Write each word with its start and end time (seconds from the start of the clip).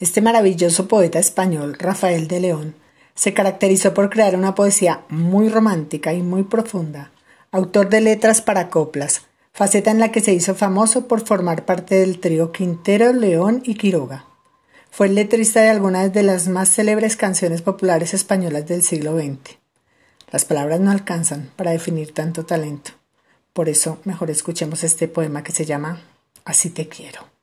Este 0.00 0.20
maravilloso 0.20 0.86
poeta 0.86 1.18
español, 1.18 1.76
Rafael 1.76 2.28
de 2.28 2.38
León, 2.38 2.74
se 3.16 3.34
caracterizó 3.34 3.94
por 3.94 4.10
crear 4.10 4.36
una 4.36 4.54
poesía 4.54 5.02
muy 5.08 5.48
romántica 5.48 6.12
y 6.12 6.22
muy 6.22 6.44
profunda, 6.44 7.10
autor 7.50 7.88
de 7.88 8.00
letras 8.00 8.40
para 8.40 8.70
coplas, 8.70 9.22
faceta 9.52 9.90
en 9.90 9.98
la 9.98 10.12
que 10.12 10.20
se 10.20 10.32
hizo 10.32 10.54
famoso 10.54 11.08
por 11.08 11.26
formar 11.26 11.64
parte 11.64 11.96
del 11.96 12.20
trío 12.20 12.52
Quintero, 12.52 13.12
León 13.12 13.60
y 13.64 13.74
Quiroga. 13.74 14.26
Fue 14.88 15.08
el 15.08 15.16
letrista 15.16 15.62
de 15.62 15.70
algunas 15.70 16.12
de 16.12 16.22
las 16.22 16.46
más 16.46 16.70
célebres 16.70 17.16
canciones 17.16 17.62
populares 17.62 18.14
españolas 18.14 18.68
del 18.68 18.84
siglo 18.84 19.18
XX. 19.18 19.58
Las 20.30 20.44
palabras 20.44 20.78
no 20.78 20.92
alcanzan 20.92 21.50
para 21.56 21.72
definir 21.72 22.14
tanto 22.14 22.46
talento. 22.46 22.92
Por 23.52 23.68
eso, 23.68 23.98
mejor 24.04 24.30
escuchemos 24.30 24.84
este 24.84 25.08
poema 25.08 25.42
que 25.42 25.50
se 25.50 25.64
llama 25.64 26.00
Así 26.44 26.70
te 26.70 26.86
quiero. 26.86 27.37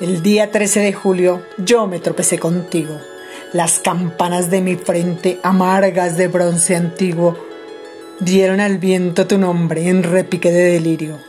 El 0.00 0.24
día 0.24 0.50
13 0.50 0.80
de 0.80 0.92
julio 0.92 1.42
yo 1.56 1.86
me 1.86 2.00
tropecé 2.00 2.40
contigo. 2.40 2.98
Las 3.52 3.78
campanas 3.78 4.50
de 4.50 4.60
mi 4.60 4.74
frente, 4.74 5.38
amargas 5.44 6.16
de 6.16 6.26
bronce 6.26 6.74
antiguo, 6.74 7.38
dieron 8.18 8.58
al 8.58 8.78
viento 8.78 9.28
tu 9.28 9.38
nombre 9.38 9.88
en 9.88 10.02
repique 10.02 10.50
de 10.50 10.72
delirio. 10.72 11.20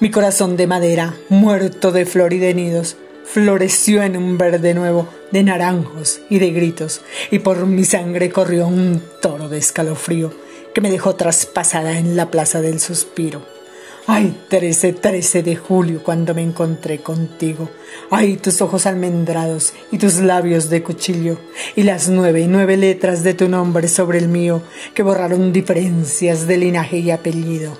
Mi 0.00 0.10
corazón 0.10 0.56
de 0.56 0.66
madera, 0.66 1.14
muerto 1.28 1.92
de 1.92 2.06
flor 2.06 2.32
y 2.32 2.38
de 2.38 2.54
nidos, 2.54 2.96
floreció 3.26 4.02
en 4.02 4.16
un 4.16 4.38
verde 4.38 4.72
nuevo 4.72 5.06
de 5.30 5.42
naranjos 5.42 6.22
y 6.30 6.38
de 6.38 6.50
gritos, 6.50 7.02
y 7.30 7.40
por 7.40 7.66
mi 7.66 7.84
sangre 7.84 8.30
corrió 8.30 8.66
un 8.66 9.02
toro 9.20 9.50
de 9.50 9.58
escalofrío 9.58 10.32
que 10.74 10.80
me 10.80 10.90
dejó 10.90 11.14
traspasada 11.14 11.98
en 11.98 12.16
la 12.16 12.30
plaza 12.30 12.62
del 12.62 12.80
suspiro. 12.80 13.53
Ay, 14.06 14.38
13, 14.50 14.92
13 14.92 15.42
de 15.42 15.56
julio, 15.56 16.02
cuando 16.02 16.34
me 16.34 16.42
encontré 16.42 16.98
contigo. 16.98 17.70
Ay, 18.10 18.36
tus 18.36 18.60
ojos 18.60 18.84
almendrados 18.84 19.72
y 19.90 19.96
tus 19.96 20.16
labios 20.16 20.68
de 20.68 20.82
cuchillo, 20.82 21.38
y 21.74 21.84
las 21.84 22.10
nueve 22.10 22.42
y 22.42 22.46
nueve 22.46 22.76
letras 22.76 23.22
de 23.22 23.32
tu 23.32 23.48
nombre 23.48 23.88
sobre 23.88 24.18
el 24.18 24.28
mío, 24.28 24.60
que 24.92 25.02
borraron 25.02 25.54
diferencias 25.54 26.46
de 26.46 26.58
linaje 26.58 26.98
y 26.98 27.10
apellido. 27.12 27.78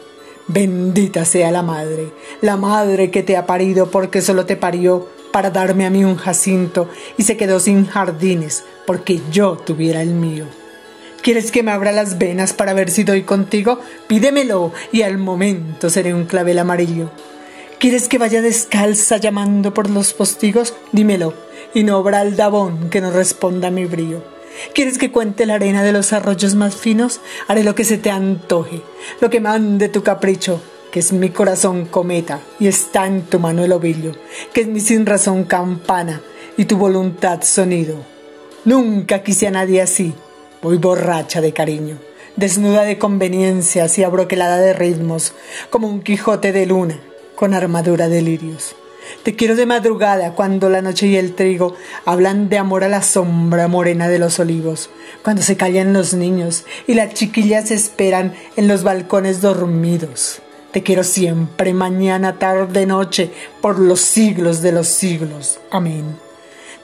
Bendita 0.49 1.27
sea 1.27 1.51
la 1.51 1.63
madre, 1.63 2.11
la 2.41 2.57
madre 2.57 3.11
que 3.11 3.23
te 3.23 3.37
ha 3.37 3.45
parido 3.45 3.91
porque 3.91 4.23
solo 4.23 4.47
te 4.47 4.57
parió 4.57 5.07
para 5.31 5.51
darme 5.51 5.85
a 5.85 5.91
mí 5.91 6.05
un 6.05 6.17
jacinto 6.17 6.89
y 7.19 7.25
se 7.25 7.37
quedó 7.37 7.61
sin 7.61 7.85
jardines 7.85 8.65
porque 8.87 9.21
yo 9.31 9.59
tuviera 9.59 10.01
el 10.01 10.15
mío. 10.15 10.64
¿Quieres 11.25 11.51
que 11.51 11.63
me 11.63 11.71
abra 11.71 11.91
las 11.91 12.19
venas 12.19 12.53
para 12.53 12.75
ver 12.75 12.91
si 12.91 13.03
doy 13.03 13.23
contigo? 13.23 13.81
Pídemelo 14.09 14.75
y 14.93 15.01
al 15.01 15.17
momento 15.17 15.89
seré 15.89 16.13
un 16.13 16.27
clavel 16.27 16.59
amarillo. 16.59 17.11
¿Quieres 17.79 18.09
que 18.09 18.19
vaya 18.19 18.43
descalza 18.43 19.17
llamando 19.17 19.73
por 19.73 19.89
los 19.89 20.13
postigos? 20.13 20.75
Dímelo 20.93 21.33
y 21.73 21.83
no 21.83 21.97
habrá 21.97 22.21
aldabón 22.21 22.91
que 22.91 23.01
no 23.01 23.11
responda 23.11 23.71
mi 23.71 23.87
brío. 23.87 24.23
¿Quieres 24.75 24.99
que 24.99 25.11
cuente 25.11 25.47
la 25.47 25.55
arena 25.55 25.83
de 25.83 25.93
los 25.93 26.13
arroyos 26.13 26.57
más 26.57 26.77
finos? 26.77 27.23
Haré 27.49 27.65
lo 27.65 27.75
que 27.75 27.85
se 27.85 27.97
te 27.97 28.11
antoje, 28.11 28.83
lo 29.23 29.31
que 29.31 29.41
mande 29.41 29.89
tu 29.89 30.03
capricho, 30.03 30.61
que 30.93 31.01
es 31.01 31.15
mi 31.15 31.31
corazón 31.31 31.87
cometa 31.87 32.41
y 32.61 32.67
está 32.67 33.07
en 33.07 33.23
tu 33.23 33.41
mano 33.41 33.65
el 33.65 33.73
ovillo, 33.73 34.13
que 34.53 34.61
es 34.61 34.67
mi 34.67 34.81
sin 34.81 35.07
razón 35.07 35.45
campana 35.45 36.21
y 36.59 36.67
tu 36.67 36.77
voluntad 36.77 37.41
sonido. 37.41 37.97
Nunca 38.67 39.23
quise 39.23 39.47
a 39.47 39.53
nadie 39.53 39.81
así, 39.81 40.13
Voy 40.65 40.79
borracha 40.79 41.43
de 41.43 41.53
cariño, 41.53 41.99
desnuda 42.37 42.85
de 42.85 42.97
conveniencias 42.97 43.99
y 43.99 44.03
abroquelada 44.03 44.57
de 44.57 44.73
ritmos, 44.73 45.35
como 45.69 45.89
un 45.89 46.01
Quijote 46.01 46.53
de 46.53 46.65
luna, 46.65 46.99
con 47.35 47.53
armadura 47.53 48.09
de 48.09 48.23
lirios. 48.23 48.75
Te 49.25 49.37
quiero 49.37 49.57
de 49.57 49.67
madrugada 49.67 50.33
cuando 50.33 50.71
la 50.71 50.81
noche 50.81 51.07
y 51.07 51.17
el 51.17 51.35
trigo 51.35 51.75
hablan 52.07 52.49
de 52.49 52.57
amor 52.57 52.83
a 52.83 52.89
la 52.89 53.03
sombra 53.03 53.69
morena 53.69 54.09
de 54.09 54.19
los 54.19 54.39
olivos, 54.39 54.89
cuando 55.23 55.43
se 55.43 55.59
callan 55.59 55.93
los 55.93 56.15
niños 56.15 56.65
y 56.87 56.95
las 56.95 57.13
chiquillas 57.13 57.71
esperan 57.71 58.35
en 58.57 58.67
los 58.67 58.85
balcones 58.85 59.43
dormidos. 59.43 60.41
Te 60.73 60.83
quiero 60.83 61.05
siempre, 61.05 61.75
mañana, 61.75 62.39
tarde, 62.39 62.87
noche, 62.87 63.31
por 63.61 63.79
los 63.79 64.01
siglos 64.01 64.63
de 64.63 64.73
los 64.73 64.89
siglos. 64.89 65.61
Amén. 65.71 66.17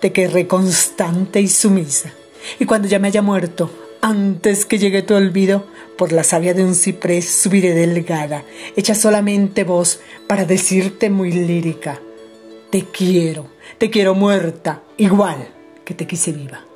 Te 0.00 0.12
querré 0.12 0.47
constante 0.47 1.41
y 1.41 1.48
sumisa 1.48 2.12
y 2.58 2.64
cuando 2.64 2.88
ya 2.88 2.98
me 2.98 3.08
haya 3.08 3.22
muerto, 3.22 3.70
antes 4.00 4.64
que 4.64 4.78
llegue 4.78 5.02
tu 5.02 5.14
olvido, 5.14 5.66
por 5.96 6.12
la 6.12 6.24
savia 6.24 6.54
de 6.54 6.64
un 6.64 6.74
ciprés 6.74 7.28
subiré 7.28 7.74
delgada, 7.74 8.44
hecha 8.76 8.94
solamente 8.94 9.64
voz 9.64 10.00
para 10.26 10.44
decirte 10.44 11.10
muy 11.10 11.32
lírica, 11.32 12.00
te 12.70 12.84
quiero, 12.84 13.46
te 13.78 13.90
quiero 13.90 14.14
muerta, 14.14 14.82
igual 14.96 15.48
que 15.84 15.94
te 15.94 16.06
quise 16.06 16.32
viva. 16.32 16.69